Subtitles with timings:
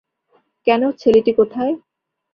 [0.67, 1.73] কেনো, ছেলেটি কোথায়?